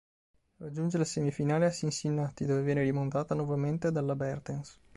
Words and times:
Raggiunge 0.57 0.97
la 0.97 1.03
semifinale 1.05 1.67
a 1.67 1.71
Cincinnati, 1.71 2.45
dove 2.45 2.63
viene 2.63 2.81
rimontata 2.81 3.35
nuovamente 3.35 3.91
dalla 3.91 4.15
Bertens. 4.15 4.79